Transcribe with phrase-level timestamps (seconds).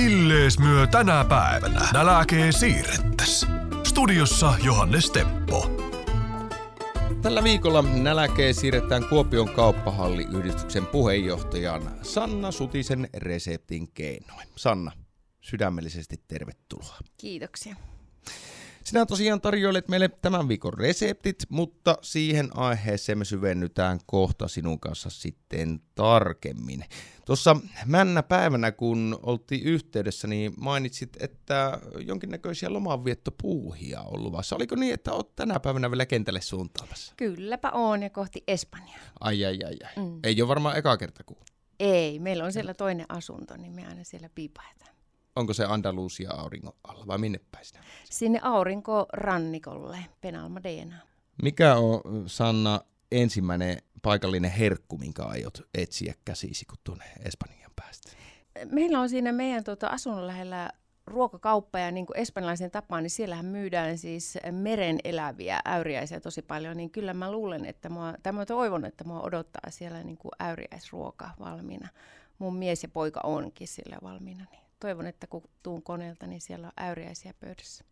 [0.00, 3.46] Millees myö tänä päivänä nälkee siirrettäs?
[3.84, 5.70] Studiossa Johannes Teppo.
[7.22, 14.48] Tällä viikolla näläkee siirretään Kuopion kauppahalliyhdistyksen puheenjohtajan Sanna Sutisen reseptin keinoin.
[14.56, 14.92] Sanna,
[15.40, 16.96] sydämellisesti tervetuloa.
[17.16, 17.76] Kiitoksia.
[18.90, 25.10] Sinä tosiaan tarjoilet meille tämän viikon reseptit, mutta siihen aiheeseen me syvennytään kohta sinun kanssa
[25.10, 26.84] sitten tarkemmin.
[27.24, 34.56] Tuossa männä päivänä, kun oltiin yhteydessä, niin mainitsit, että jonkinnäköisiä lomanviettopuuhia on luvassa.
[34.56, 37.14] Oliko niin, että olet tänä päivänä vielä kentälle suuntaamassa?
[37.16, 39.00] Kylläpä on ja kohti Espanjaa.
[39.20, 40.04] Ai ai ai ai.
[40.04, 40.20] Mm.
[40.24, 41.36] Ei ole varmaan eka kerta kun.
[41.80, 44.94] Ei, meillä on siellä toinen asunto, niin me aina siellä piipaetaan.
[45.36, 47.80] Onko se Andalusia auringon alla vai minne päin sinä?
[48.10, 50.96] Sinne aurinkorannikolle, Penalmadena.
[51.42, 52.80] Mikä on, Sanna,
[53.12, 58.10] ensimmäinen paikallinen herkku, minkä aiot etsiä käsisi, kun tuonne Espanjan päästä?
[58.70, 60.70] Meillä on siinä meidän tuota, asunnon lähellä
[61.06, 66.76] ruokakauppa ja niin kuin espanjalaisen tapaan, niin siellähän myydään siis meren eläviä äyriäisiä tosi paljon,
[66.76, 70.32] niin kyllä mä luulen, että mua, tai mä toivon, että mua odottaa siellä niin kuin
[70.40, 71.88] äyriäisruoka valmiina.
[72.38, 76.66] Mun mies ja poika onkin sillä valmiina, niin toivon, että kun tuun koneelta, niin siellä
[76.66, 77.84] on äyriäisiä pöydässä.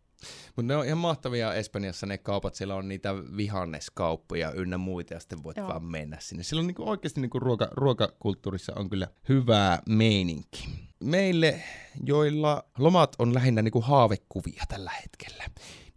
[0.56, 5.20] Mutta ne on ihan mahtavia Espanjassa ne kaupat, siellä on niitä vihanneskauppoja ynnä muita ja
[5.20, 5.68] sitten voit Joo.
[5.68, 6.42] vaan mennä sinne.
[6.42, 10.68] Siellä on niinku oikeasti niinku ruoka, ruokakulttuurissa on kyllä hyvää meininki.
[11.04, 11.62] Meille,
[12.06, 15.44] joilla lomat on lähinnä niinku haavekuvia tällä hetkellä,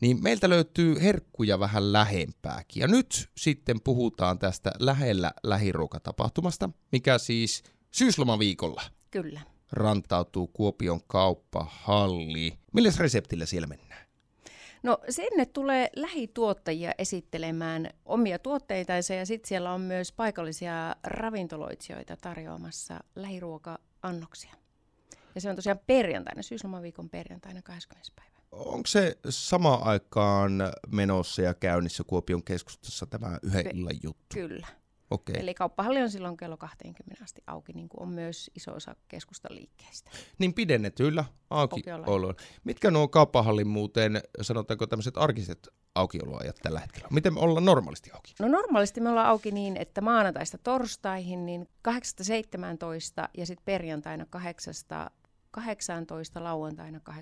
[0.02, 2.82] niin meiltä löytyy herkkuja vähän lähempääkin.
[2.82, 8.82] Ja nyt sitten puhutaan tästä lähellä lähiruokatapahtumasta, mikä siis syyslomaviikolla
[9.12, 12.54] Kyllä rantautuu Kuopion kauppahalli.
[12.74, 14.06] Millä reseptillä siellä mennään?
[14.84, 23.00] No sinne tulee lähituottajia esittelemään omia tuotteitansa ja sitten siellä on myös paikallisia ravintoloitsijoita tarjoamassa
[23.16, 24.54] lähiruoka-annoksia.
[25.36, 28.12] Ja se on tosiaan perjantaina, syyslomaviikon perjantaina 20.
[28.16, 28.32] päivä.
[28.52, 30.52] Onko se sama aikaan
[30.92, 34.26] menossa ja käynnissä Kuopion keskustassa tämä yhden illan juttu?
[34.34, 34.68] Kyllä.
[35.12, 35.36] Okay.
[35.38, 39.56] Eli kauppahalli on silloin kello 20 asti auki, niin kuin on myös iso osa keskustan
[39.56, 40.12] liikkeistä.
[40.38, 42.34] Niin pidennetyillä aukioloilla.
[42.64, 47.08] Mitkä nuo kauppahallin muuten, sanotaanko tämmöiset arkiset aukioloajat tällä hetkellä?
[47.12, 48.34] Miten me ollaan normaalisti auki?
[48.40, 51.92] No normaalisti me ollaan auki niin, että maanantaista torstaihin niin 8-17
[53.38, 54.74] ja sitten perjantaina 8
[55.52, 57.14] 18, lauantaina 8-16.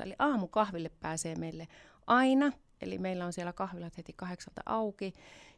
[0.00, 1.68] Eli aamukahville pääsee meille
[2.06, 5.12] aina, eli meillä on siellä kahvilat heti kahdeksalta auki.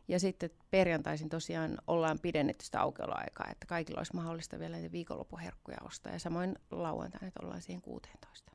[0.09, 6.13] Ja sitten perjantaisin tosiaan ollaan pidennetty sitä aukioloaikaa, että kaikilla olisi mahdollista vielä viikonloppuherkkuja ostaa.
[6.13, 8.53] Ja samoin lauantaina, että ollaan siihen 16.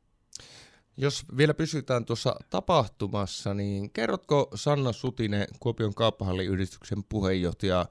[0.97, 7.85] Jos vielä pysytään tuossa tapahtumassa, niin kerrotko Sanna Sutinen, Kuopion kauppahalliyhdistyksen puheenjohtaja,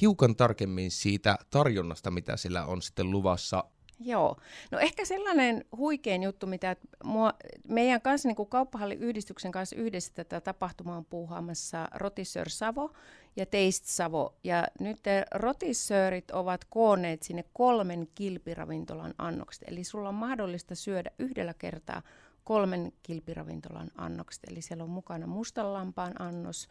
[0.00, 3.64] hiukan tarkemmin siitä tarjonnasta, mitä sillä on sitten luvassa
[4.00, 4.36] Joo.
[4.70, 7.34] No ehkä sellainen huikein juttu, mitä mua,
[7.68, 12.92] meidän kanssa niin kauppahalliyhdistyksen kanssa yhdessä tätä tapahtumaa on puuhaamassa Rotisseur Savo
[13.36, 14.34] ja Taste Savo.
[14.44, 15.00] Ja nyt
[15.34, 19.64] Rotisseurit ovat kooneet sinne kolmen kilpiravintolan annokset.
[19.68, 22.02] Eli sulla on mahdollista syödä yhdellä kertaa
[22.44, 24.44] kolmen kilpiravintolan annokset.
[24.50, 26.68] Eli siellä on mukana mustanlampaan annos,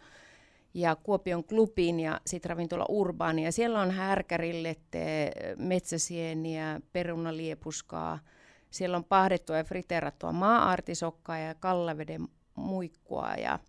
[0.74, 3.44] ja Kuopion klubin ja sitten ravintola Urbaani.
[3.44, 8.20] Ja siellä on härkärillette, metsäsieniä, perunaliepuskaa.
[8.70, 13.60] Siellä on pahdettua ja friteerattua maa-artisokkaa ja kallaveden muikkua ja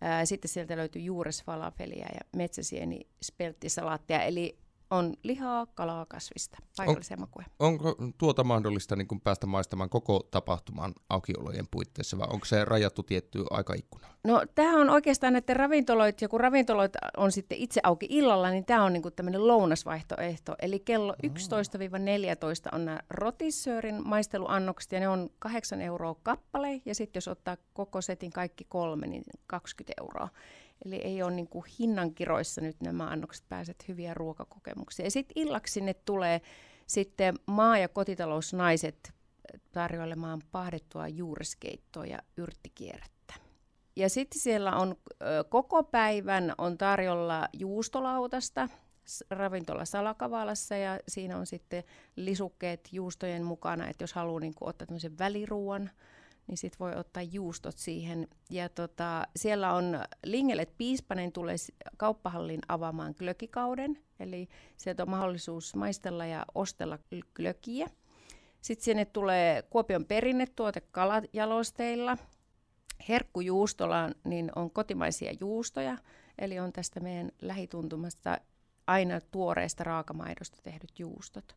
[0.00, 4.22] ää, sitten sieltä löytyy juuresfalafelia ja metsäsieni spelttisalaattia.
[4.22, 4.58] Eli
[4.90, 7.46] on lihaa, kalaa, kasvista, paikallisia on, makuja.
[7.58, 13.02] Onko tuota mahdollista niin kuin päästä maistamaan koko tapahtuman aukiolojen puitteissa vai onko se rajattu
[13.02, 14.12] tiettyyn aikaikkunaan?
[14.24, 18.64] No tämä on oikeastaan että ravintoloit, ja kun ravintoloit on sitten itse auki illalla, niin
[18.64, 20.54] tämä on niin kuin tämmöinen lounasvaihtoehto.
[20.62, 21.26] Eli kello 11-14
[22.72, 28.00] on nämä rotissöörin maisteluannokset ja ne on 8 euroa kappale ja sitten jos ottaa koko
[28.00, 30.28] setin kaikki kolme, niin 20 euroa.
[30.84, 35.06] Eli ei ole niin kuin hinnankiroissa nyt nämä annokset pääset hyviä ruokakokemuksia.
[35.06, 36.40] Ja sitten illaksi sinne tulee
[36.86, 39.12] sitten maa- ja kotitalousnaiset
[39.72, 43.34] tarjoilemaan pahdettua juureskeittoa ja yrttikierrettä.
[43.96, 44.96] Ja sitten siellä on
[45.48, 48.68] koko päivän on tarjolla juustolautasta
[49.30, 51.84] ravintola Salakavalassa ja siinä on sitten
[52.16, 55.90] lisukkeet juustojen mukana, että jos haluaa niin ottaa tämmöisen väliruuan,
[56.48, 58.28] niin sit voi ottaa juustot siihen.
[58.50, 61.56] Ja tota, siellä on Lingelet Piispanen tulee
[61.96, 66.98] kauppahallin avaamaan glökikauden, eli sieltä on mahdollisuus maistella ja ostella
[67.34, 67.88] glökiä.
[68.60, 72.16] Sitten sinne tulee Kuopion perinnetuote kalajalosteilla.
[73.08, 75.98] Herkkujuustolla niin on kotimaisia juustoja,
[76.38, 78.38] eli on tästä meidän lähituntumasta
[78.86, 81.56] aina tuoreesta raakamaidosta tehdyt juustot.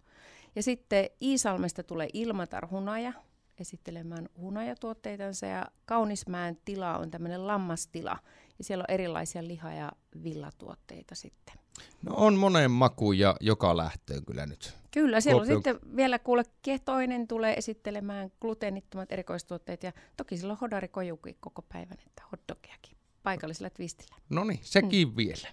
[0.56, 3.14] Ja sitten Iisalmesta tulee Ilmatar Hunaja
[3.60, 8.18] esittelemään hunajatuotteitansa ja Kaunismäen tila on tämmöinen lammastila
[8.58, 9.92] ja siellä on erilaisia liha- ja
[10.24, 11.56] villatuotteita sitten.
[12.02, 14.74] No on moneen makuun ja joka lähtöön kyllä nyt.
[14.92, 20.58] Kyllä, siellä on sitten vielä kuule Ketoinen tulee esittelemään gluteenittomat erikoistuotteet ja toki sillä on
[20.62, 24.16] hodari kojukin koko päivän, että hotdogiakin paikallisella twistillä.
[24.30, 25.18] No niin, sekin mm.
[25.18, 25.48] vielä.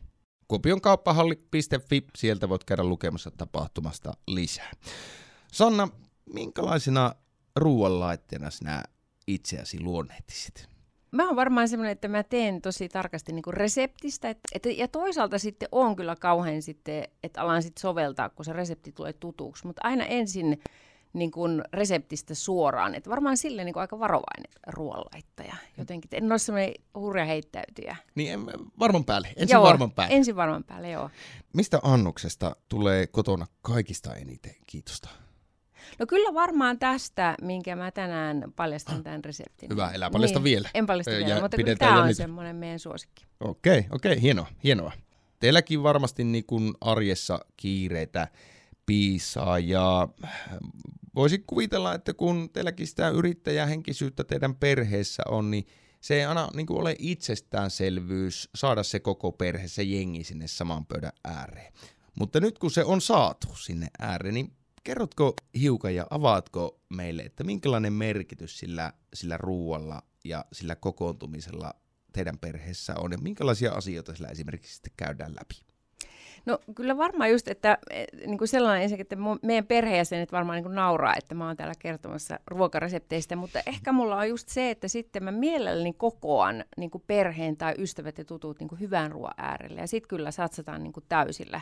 [0.48, 4.70] Kuopion kauppahalli.fi, sieltä voit käydä lukemassa tapahtumasta lisää.
[5.52, 5.88] Sanna,
[6.34, 7.14] minkälaisena
[7.58, 8.82] ruoanlaitteena sinä
[9.26, 10.68] itseäsi luonnehtisit?
[11.10, 14.30] Mä oon varmaan semmoinen, että mä teen tosi tarkasti niin reseptistä.
[14.30, 18.52] Et, et, ja toisaalta sitten on kyllä kauhean sitten, että alan sitten soveltaa, kun se
[18.52, 19.66] resepti tulee tutuksi.
[19.66, 20.62] Mutta aina ensin
[21.12, 22.94] niin kuin reseptistä suoraan.
[22.94, 25.56] Et varmaan sille niin kuin aika varovainen ruoanlaittaja.
[25.78, 27.96] Jotenkin, en ole semmoinen hurja heittäytyjä.
[28.14, 28.46] Niin en,
[28.78, 30.16] varman päälle, ensin joo, varman päälle.
[30.16, 31.10] ensin varman päälle, joo.
[31.52, 35.08] Mistä annoksesta tulee kotona kaikista eniten kiitosta?
[35.98, 39.70] No kyllä varmaan tästä, minkä mä tänään paljastan tämän reseptin.
[39.70, 40.70] Hyvä, elää paljasta niin, vielä.
[40.74, 43.26] En paljasta ja vielä, mutta kyllä tämä on semmoinen meidän suosikki.
[43.40, 44.92] Okei, okay, okei, okay, hienoa, hienoa.
[45.40, 48.28] Teilläkin varmasti niin kuin arjessa kiireitä
[48.86, 50.08] piisaa ja
[51.14, 55.66] voisin kuvitella, että kun teilläkin sitä yrittäjähenkisyyttä teidän perheessä on, niin
[56.00, 60.86] se ei aina niin kuin ole itsestäänselvyys saada se koko perhe, se jengi sinne saman
[60.86, 61.72] pöydän ääreen.
[62.18, 64.52] Mutta nyt kun se on saatu sinne ääreen, niin
[64.88, 71.74] kerrotko hiukan ja avaatko meille, että minkälainen merkitys sillä, sillä ruualla ja sillä kokoontumisella
[72.12, 73.12] teidän perheessä on?
[73.12, 75.54] Ja minkälaisia asioita sillä esimerkiksi sitten käydään läpi?
[76.46, 77.78] No kyllä varmaan just, että
[78.26, 81.74] niin kuin sellainen ensinnäkin, että meidän perheenjäsenet varmaan niin kuin nauraa, että mä oon täällä
[81.78, 87.04] kertomassa ruokaresepteistä, mutta ehkä mulla on just se, että sitten mä mielelläni kokoan niin kuin
[87.06, 89.80] perheen tai ystävät ja tutut niin kuin hyvän ruoan äärelle.
[89.80, 91.60] Ja sitten kyllä satsataan niin kuin täysillä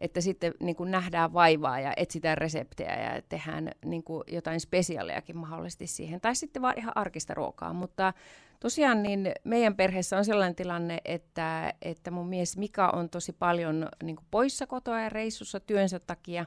[0.00, 5.36] että sitten niin kuin nähdään vaivaa ja etsitään reseptejä ja tehdään niin kuin jotain spesiaalejakin
[5.36, 6.20] mahdollisesti siihen.
[6.20, 7.72] Tai sitten vaan ihan arkista ruokaa.
[7.72, 8.12] Mutta
[8.60, 13.88] tosiaan niin meidän perheessä on sellainen tilanne, että, että mun mies Mika on tosi paljon
[14.02, 16.46] niin kuin poissa kotoa ja reissussa työnsä takia.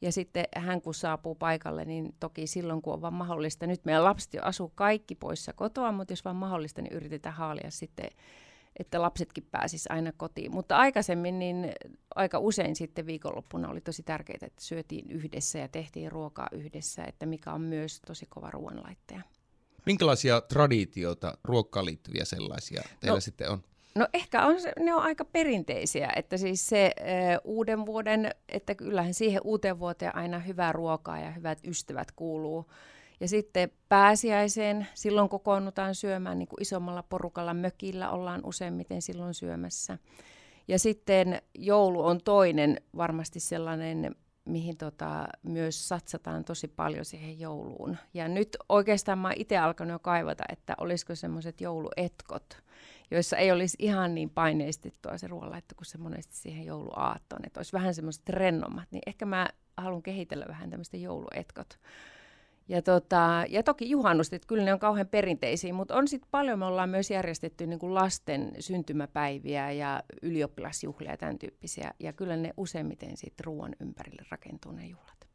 [0.00, 4.04] Ja sitten hän kun saapuu paikalle, niin toki silloin kun on vaan mahdollista, nyt meidän
[4.04, 8.10] lapset jo asuu kaikki poissa kotoa, mutta jos vaan mahdollista, niin yritetään haalia sitten
[8.78, 10.52] että lapsetkin pääsis aina kotiin.
[10.52, 11.72] Mutta aikaisemmin niin
[12.14, 17.26] aika usein sitten viikonloppuna oli tosi tärkeää, että syötiin yhdessä ja tehtiin ruokaa yhdessä, että
[17.26, 19.22] mikä on myös tosi kova ruoanlaittaja.
[19.86, 23.64] Minkälaisia traditioita, ruokkaan liittyviä sellaisia teillä no, sitten on?
[23.94, 27.02] No ehkä on, ne on aika perinteisiä, että siis se ö,
[27.44, 32.70] uuden vuoden, että kyllähän siihen uuteen vuoteen aina hyvää ruokaa ja hyvät ystävät kuuluu.
[33.22, 39.98] Ja sitten pääsiäiseen, silloin kokoonnutaan syömään niin kuin isommalla porukalla mökillä, ollaan useimmiten silloin syömässä.
[40.68, 47.96] Ja sitten joulu on toinen varmasti sellainen, mihin tota, myös satsataan tosi paljon siihen jouluun.
[48.14, 52.62] Ja nyt oikeastaan mä itse alkanut jo kaivata, että olisiko semmoiset jouluetkot,
[53.10, 57.72] joissa ei olisi ihan niin paineistettua se ruoanlaitto kuin se monesti siihen jouluaattoon, että olisi
[57.72, 58.88] vähän semmoiset rennommat.
[58.90, 61.78] Niin ehkä mä haluan kehitellä vähän tämmöistä jouluetkot
[62.68, 66.64] ja, tota, ja toki juhannustit, kyllä ne on kauhean perinteisiä, mutta on sitten paljon, me
[66.64, 71.94] ollaan myös järjestetty niin kuin lasten syntymäpäiviä ja ylioppilasjuhlia ja tämän tyyppisiä.
[72.00, 75.28] Ja kyllä ne useimmiten sitten ruoan ympärille rakentuu ne juhlat.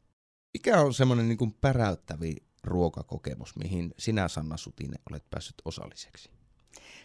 [0.53, 6.36] Mikä on semmoinen niin päräyttävi ruokakokemus, mihin sinä Sanna Sutinen olet päässyt osalliseksi?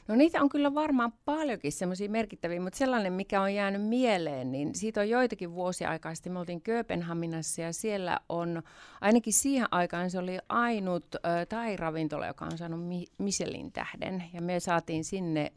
[0.08, 4.74] No niitä on kyllä varmaan paljonkin semmoisia merkittäviä, mutta sellainen, mikä on jäänyt mieleen, niin
[4.74, 6.32] siitä on joitakin vuosia aikaa sitten.
[6.32, 8.62] Me oltiin Kööpenhaminassa ja siellä on,
[9.00, 14.24] ainakin siihen aikaan se oli ainut äh, tai-ravintola, joka on saanut Mi- Michelin tähden.
[14.32, 15.52] Ja me saatiin sinne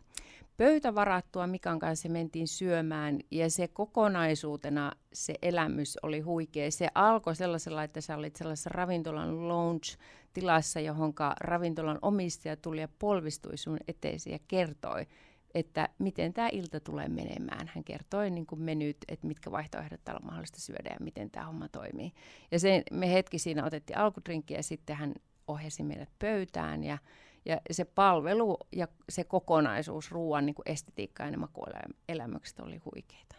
[0.57, 6.71] pöytä varattua, Mikan kanssa mentiin syömään ja se kokonaisuutena se elämys oli huikea.
[6.71, 13.57] Se alkoi sellaisella, että sä olit sellaisessa ravintolan lounge-tilassa, johon ravintolan omistaja tuli ja polvistui
[13.57, 15.05] sun eteesi ja kertoi,
[15.53, 17.71] että miten tämä ilta tulee menemään.
[17.75, 21.45] Hän kertoi niin kuin menyt, että mitkä vaihtoehdot täällä on mahdollista syödä ja miten tämä
[21.45, 22.11] homma toimii.
[22.51, 25.13] Ja se, me hetki siinä otettiin alkudrinkki ja sitten hän
[25.47, 26.97] ohjasi meidät pöytään ja
[27.45, 33.35] ja se palvelu ja se kokonaisuus, ruoan niin kuin estetiikka ja ne makuelämykset oli huikeita.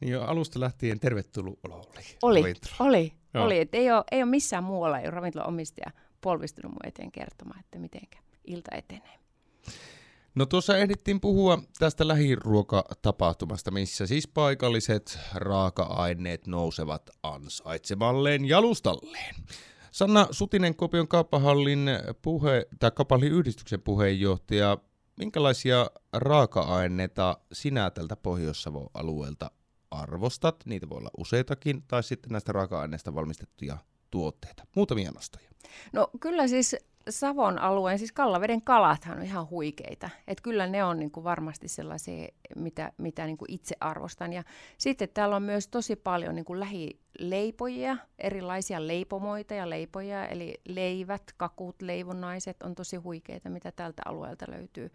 [0.00, 2.04] Niin jo alusta lähtien tervetullut olo oli.
[2.22, 2.74] Oli, ravintola.
[2.80, 3.44] oli, Joo.
[3.44, 3.58] oli.
[3.58, 5.90] Et ei, ole, ei ole missään muualla, ole ravintolan omistaja
[6.20, 8.02] polvistunut mun eteen kertomaan, että miten
[8.44, 9.18] ilta etenee.
[10.34, 19.34] No tuossa ehdittiin puhua tästä lähiruokatapahtumasta, missä siis paikalliset raaka-aineet nousevat ansaitsemalleen jalustalleen.
[19.92, 21.90] Sanna Sutinen, Kopion kauppahallin,
[22.22, 24.78] puhe, tai kauppahallin yhdistyksen puheenjohtaja,
[25.18, 29.50] minkälaisia raaka-aineita sinä tältä Pohjois-Savon alueelta
[29.90, 33.78] arvostat, niitä voi olla useitakin, tai sitten näistä raaka-aineista valmistettuja
[34.10, 34.64] tuotteita.
[34.76, 35.48] Muutamia nostoja.
[35.92, 36.76] No kyllä siis
[37.10, 40.10] Savon alueen, siis Kallaveden kalathan on ihan huikeita.
[40.26, 44.32] Että kyllä ne on niin kuin varmasti sellaisia, mitä, mitä niin kuin itse arvostan.
[44.32, 44.42] Ja
[44.78, 51.22] sitten täällä on myös tosi paljon niin kuin lähileipojia, erilaisia leipomoita ja leipoja, eli leivät,
[51.36, 54.90] kakut, leivonnaiset on tosi huikeita, mitä tältä alueelta löytyy.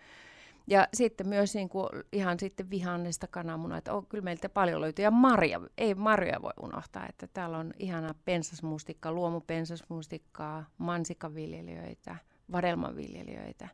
[0.67, 5.03] Ja sitten myös niin kuin ihan sitten vihannesta kananmunaa, että on, kyllä meiltä paljon löytyy.
[5.03, 12.15] Ja marja, ei marjoja voi unohtaa, että täällä on ihana pensasmustikkaa, luomupensasmustikkaa, mansikaviljelijöitä,
[12.51, 13.67] vadelmaviljelijöitä.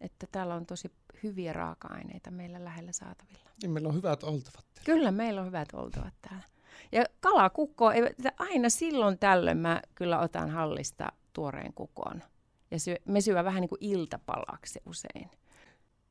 [0.00, 0.90] Että täällä on tosi
[1.22, 3.50] hyviä raaka-aineita meillä lähellä saatavilla.
[3.62, 4.64] Niin meillä on hyvät oltavat.
[4.74, 4.84] Täällä.
[4.84, 6.44] Kyllä meillä on hyvät oltavat täällä.
[6.92, 7.90] Ja kalakukko,
[8.38, 12.22] aina silloin tällöin mä kyllä otan hallista tuoreen kukon.
[12.70, 15.30] Ja syö, me syö vähän niin kuin iltapalaksi usein.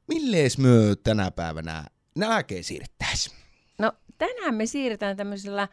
[0.08, 1.84] Millees myö tänä päivänä
[2.16, 3.38] nääkeen siirrettäisiin?
[3.78, 5.68] No tänään me siirretään tämmöisellä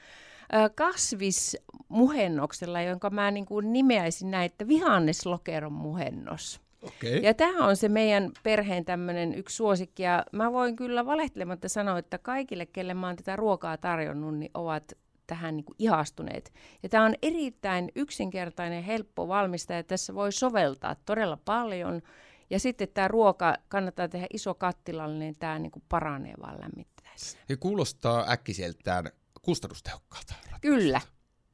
[0.75, 6.60] kasvismuhennoksella, jonka mä niin kuin nimeäisin näin, että vihanneslokeron muhennos.
[6.82, 7.16] Okay.
[7.22, 10.02] Ja tämä on se meidän perheen tämmöinen yksi suosikki.
[10.02, 14.50] Ja mä voin kyllä valehtelematta sanoa, että kaikille, kelle mä oon tätä ruokaa tarjonnut, niin
[14.54, 14.92] ovat
[15.26, 16.52] tähän niin kuin ihastuneet.
[16.82, 22.02] Ja tämä on erittäin yksinkertainen, helppo valmista ja tässä voi soveltaa todella paljon.
[22.50, 27.38] Ja sitten tämä ruoka kannattaa tehdä iso kattilalla, niin tämä niin kuin paranee vaan lämmittäessä.
[27.49, 29.11] Ja kuulostaa äkkiseltään
[29.42, 30.35] kustannustehokkaalta.
[30.61, 31.00] Kyllä,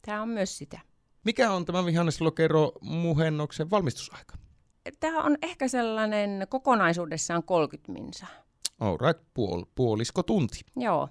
[0.03, 0.81] tämä on myös sitä.
[1.25, 4.35] Mikä on tämä vihanneslokero muhennoksen valmistusaika?
[5.01, 8.29] Tämä on ehkä sellainen kokonaisuudessaan 30 minsaa.
[8.81, 10.61] Alright, puol, puolisko tunti.
[10.77, 11.09] Joo.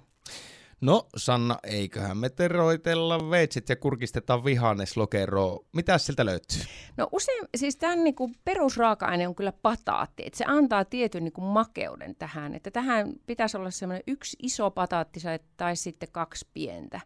[0.80, 5.64] No Sanna, eiköhän me teroitella veitset ja kurkistetaan vihanneslokeroa.
[5.72, 6.60] Mitä sieltä löytyy?
[6.96, 11.32] No usein, siis tämän niin kuin perusraaka-aine on kyllä pataatti, että se antaa tietyn niin
[11.32, 15.20] kuin makeuden tähän, että tähän pitäisi olla semmoinen yksi iso pataatti
[15.56, 17.00] tai sitten kaksi pientä.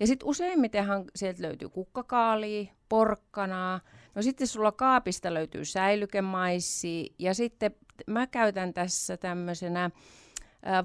[0.00, 3.80] Ja sitten useimmittenhan sieltä löytyy kukkakaalia, porkkanaa,
[4.14, 7.74] no sitten sulla kaapista löytyy säilykemaissi ja sitten
[8.06, 9.90] mä käytän tässä tämmöisenä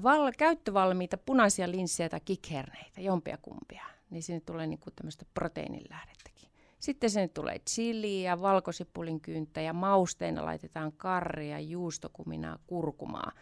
[0.02, 3.84] val- käyttövalmiita punaisia linssejä tai kikherneitä, jompia kumpia.
[4.10, 6.50] Niin sinne tulee niinku tämmöistä proteiinilähdettäkin.
[6.78, 13.32] Sitten sinne tulee chiliä, valkosipulin kynttä ja mausteina laitetaan karria, juustokuminaa, kurkumaa.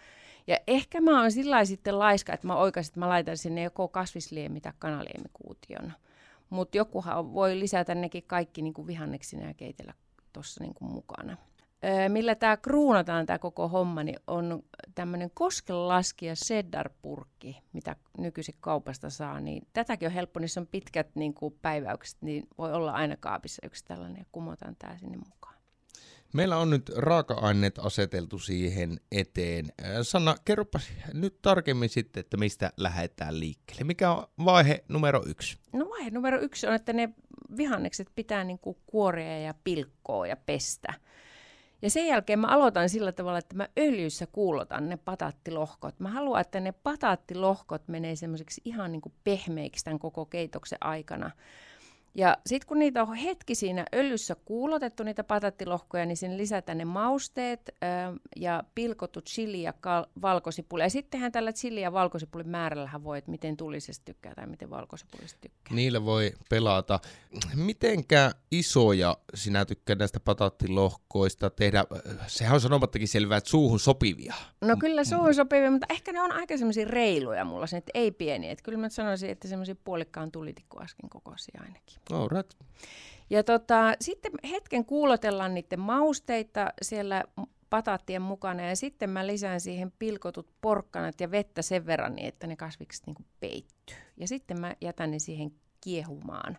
[0.46, 3.88] Ja ehkä mä oon sillä sitten laiska, että mä oikaisin, että mä laitan sinne joko
[3.88, 5.92] kasvisliemi tai kanaliemikuution.
[6.50, 9.94] Mutta jokuhan voi lisätä nekin kaikki niin kuin vihanneksina ja keitellä
[10.32, 11.36] tuossa niin mukana
[12.08, 14.62] millä tämä kruunataan tämä koko homma, niin on
[14.94, 19.40] tämmöinen koskenlaskija seddar-purkki, mitä nykyisin kaupasta saa.
[19.40, 23.66] Niin tätäkin on helppo, niissä on pitkät niin kuin päiväykset, niin voi olla aina kaapissa
[23.66, 25.54] yksi tällainen ja kumotaan tämä sinne mukaan.
[26.32, 29.66] Meillä on nyt raaka-aineet aseteltu siihen eteen.
[30.02, 30.80] Sanna, kerropa
[31.12, 33.84] nyt tarkemmin sitten, että mistä lähdetään liikkeelle.
[33.84, 35.58] Mikä on vaihe numero yksi?
[35.72, 37.08] No vaihe numero yksi on, että ne
[37.56, 40.94] vihannekset pitää niin kuin kuoria ja pilkkoa ja pestä.
[41.82, 46.00] Ja sen jälkeen mä aloitan sillä tavalla, että mä öljyssä kuulotan ne patattilohkot.
[46.00, 51.30] Mä haluan, että ne patattilohkot menee semmoiseksi ihan niin kuin pehmeiksi tämän koko keitoksen aikana.
[52.18, 56.84] Ja sitten kun niitä on hetki siinä öljyssä kuulotettu, niitä patattilohkoja, niin sinne lisätään ne
[56.84, 57.76] mausteet ö,
[58.36, 60.82] ja pilkottu chili ja kal- valkosipuli.
[60.82, 65.38] Ja sittenhän tällä chili ja valkosipulin määrällähän voi, että miten tulisesta tykkää tai miten valkosipulista
[65.40, 65.74] tykkää.
[65.76, 67.00] Niillä voi pelata.
[67.54, 71.84] Mitenkä isoja sinä tykkää näistä patattilohkoista tehdä?
[72.26, 74.34] Sehän on sanomattakin selvää, että suuhun sopivia.
[74.60, 78.10] No kyllä suuhun sopivia, mutta ehkä ne on aika semmoisia reiluja mulla, sen, että ei
[78.10, 78.52] pieniä.
[78.52, 81.98] Että kyllä mä sanoisin, että semmoisia puolikkaan tulitikkuaskin kokoisia ainakin.
[82.12, 82.50] All right.
[83.30, 87.24] Ja tota, sitten hetken kuulotellaan niiden mausteita siellä
[87.70, 92.46] pataattien mukana ja sitten mä lisään siihen pilkotut porkkanat ja vettä sen verran niin, että
[92.46, 93.96] ne kasvikset niin peittyy.
[94.16, 96.58] Ja sitten mä jätän ne siihen kiehumaan.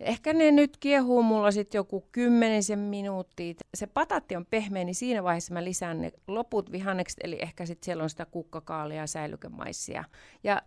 [0.00, 3.54] Ja ehkä ne nyt kiehuu mulla sitten joku kymmenisen minuuttia.
[3.74, 7.84] Se patatti on pehmeä, niin siinä vaiheessa mä lisään ne loput vihannekset, eli ehkä sitten
[7.84, 10.04] siellä on sitä kukkakaalia ja säilykemaissia.
[10.44, 10.62] Ja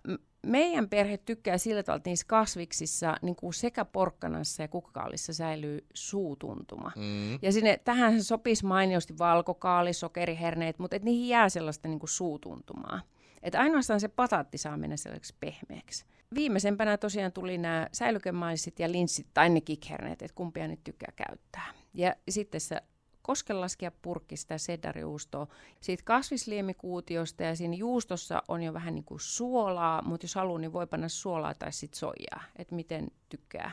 [0.48, 5.86] meidän perhe tykkää sillä tavalla, että niissä kasviksissa niin kuin sekä porkkanassa ja kukkakaalissa säilyy
[5.94, 6.92] suutuntuma.
[6.96, 7.40] Mm.
[7.42, 13.02] Ja sinne, tähän sopisi mainiosti valkokaali, sokeriherneet, mutta et niihin jää sellaista niin kuin suutuntumaa.
[13.44, 16.06] Että ainoastaan se patatti saa mennä sellaiseksi pehmeäksi.
[16.36, 21.74] Viimeisempänä tosiaan tuli nämä säilykemaisit ja linssit tai ne kikherneet, että kumpia nyt tykkää käyttää.
[21.94, 22.82] Ja sitten se
[23.22, 25.48] koskenlaskea purkki sitä seddarijuustoa.
[25.82, 30.74] Siitä kasvisliemikuutiosta ja siinä juustossa on jo vähän niin kuin suolaa, mutta jos haluaa, niin
[30.74, 33.72] voi panna suolaa tai sitten soijaa, että miten tykkää.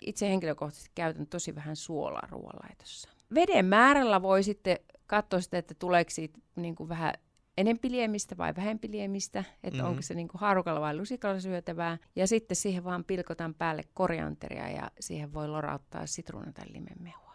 [0.00, 3.08] Itse henkilökohtaisesti käytän tosi vähän suolaa ruoanlaitossa.
[3.34, 7.14] Veden määrällä voi sitten katsoa sitä, että tuleeko siitä niin kuin vähän
[7.58, 9.90] enempi liemistä vai vähempi liemistä, että mm-hmm.
[9.90, 11.98] onko se niin kuin haarukalla vai lusikalla syötävää.
[12.16, 17.29] Ja sitten siihen vaan pilkotaan päälle korianteria ja siihen voi lorauttaa sitruuna tai limenmehua.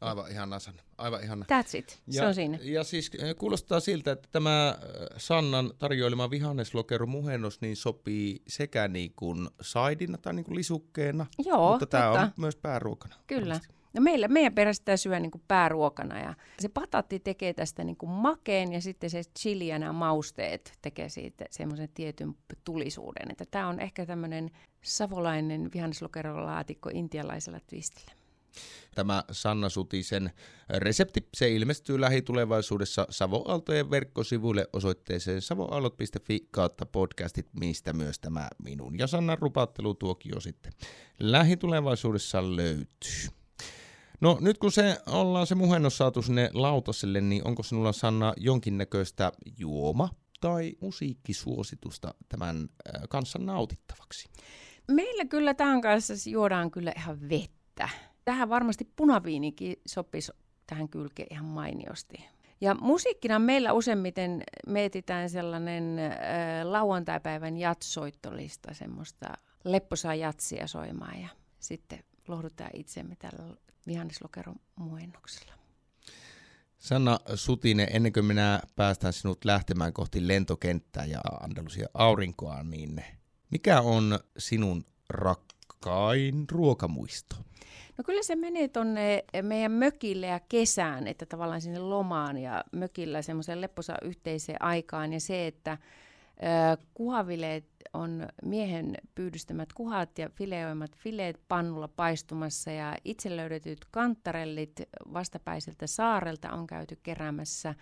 [0.00, 0.82] Aivan ihana sana.
[0.98, 1.44] Aivan ihana.
[1.44, 2.00] That's it.
[2.06, 2.58] Ja, se on siinä.
[2.62, 4.76] Ja siis eh, kuulostaa siltä, että tämä äh,
[5.16, 11.70] Sannan tarjoilema vihanneslokero muhennos niin sopii sekä niin kuin saidina tai niin kuin lisukkeena, Joo,
[11.70, 13.14] mutta tämä on myös pääruokana.
[13.26, 13.40] Kyllä.
[13.40, 13.78] varmasti.
[13.94, 17.96] No meillä, meidän perässä sitä syö niin kuin pääruokana ja se patatti tekee tästä niin
[17.96, 23.30] kuin makeen ja sitten se chili ja nämä mausteet tekee siitä semmoisen tietyn tulisuuden.
[23.30, 24.50] Että tämä on ehkä tämmöinen
[24.82, 28.17] savolainen vihanneslokerolaatikko intialaisella twistillä.
[28.94, 30.30] Tämä Sanna Sutisen
[30.68, 39.06] resepti, se ilmestyy lähitulevaisuudessa Savoaltojen verkkosivuille osoitteeseen savoallot.fi kautta podcastit, mistä myös tämä minun ja
[39.06, 40.72] Sannan rupattelutuokio sitten
[41.18, 43.28] lähitulevaisuudessa löytyy.
[44.20, 49.32] No nyt kun se ollaan se muhennos saatu sinne lautaselle, niin onko sinulla Sanna jonkinnäköistä
[49.58, 50.08] juoma
[50.40, 54.28] tai musiikkisuositusta tämän äh, kanssa nautittavaksi?
[54.88, 57.88] Meillä kyllä tämän kanssa juodaan kyllä ihan vettä.
[58.28, 60.32] Tähän varmasti punaviinikin sopisi
[60.66, 62.24] tähän kylkeen ihan mainiosti.
[62.60, 66.12] Ja musiikkina meillä useimmiten mietitään sellainen äh,
[66.64, 69.26] lauantaipäivän jatsoittolista, semmoista
[69.64, 73.56] lepposaa jatsia soimaan ja sitten lohdutaan itsemme tällä
[73.86, 75.52] vihanneslokeron muennoksella.
[76.78, 83.04] Sanna Sutinen, ennen kuin minä päästään sinut lähtemään kohti lentokenttää ja Andalusia aurinkoa, niin
[83.50, 84.84] mikä on sinun
[85.78, 87.36] rakkain ruokamuisto?
[87.98, 93.22] No kyllä se menee tuonne meidän mökille ja kesään, että tavallaan sinne lomaan ja mökillä
[93.22, 95.12] semmoiseen lepposaan yhteiseen aikaan.
[95.12, 95.78] Ja se, että äh,
[96.94, 104.82] kuhavileet on miehen pyydystämät kuhat ja fileoimat fileet pannulla paistumassa ja itse löydetyt kantarellit
[105.12, 107.74] vastapäiseltä saarelta on käyty keräämässä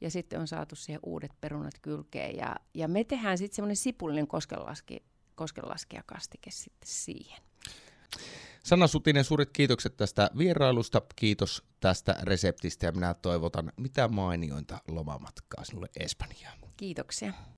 [0.00, 4.26] ja sitten on saatu siihen uudet perunat kylkeen ja, ja me tehdään sitten semmoinen sipullinen
[4.26, 5.02] koskenlaski,
[5.34, 7.42] koskenlaskijakastike sitten siihen.
[8.62, 15.64] Sanna Sutinen, suuret kiitokset tästä vierailusta, kiitos tästä reseptistä ja minä toivotan mitä mainiointa lomamatkaa
[15.64, 16.58] sinulle Espanjaan.
[16.76, 17.32] Kiitoksia.